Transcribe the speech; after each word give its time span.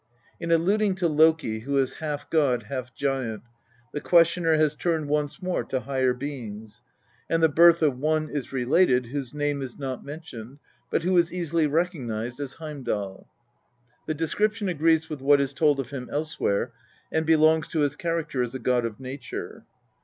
In 0.39 0.51
alluding 0.51 0.95
to 0.95 1.07
Loki, 1.07 1.59
who 1.59 1.77
is 1.77 1.93
half 2.01 2.27
god, 2.31 2.63
half 2.63 2.91
giant, 2.95 3.43
the 3.93 4.01
questioner 4.01 4.57
has 4.57 4.73
turned 4.73 5.07
once 5.07 5.43
more 5.43 5.63
to 5.65 5.81
higher 5.81 6.15
beings, 6.15 6.81
and 7.29 7.43
the 7.43 7.47
birth 7.47 7.83
of 7.83 7.99
One 7.99 8.27
is 8.27 8.51
related, 8.51 9.05
whose 9.05 9.35
name 9.35 9.61
is 9.61 9.77
not 9.77 10.03
mentioned, 10.03 10.57
but 10.89 11.03
who 11.03 11.15
is 11.19 11.31
easily 11.31 11.67
recognised 11.67 12.39
as 12.39 12.55
Heimdal. 12.55 13.27
The 14.07 14.15
description 14.15 14.69
agrees 14.69 15.07
with 15.07 15.21
what 15.21 15.39
is 15.39 15.53
told 15.53 15.79
oi 15.79 15.83
him 15.83 16.09
elsewhere, 16.11 16.73
and 17.11 17.23
belongs 17.23 17.67
to 17.67 17.81
his 17.81 17.95
character 17.95 18.41
as 18.41 18.55
a 18.55 18.59
god 18.59 18.85
of 18.85 18.99
nature. 18.99 19.65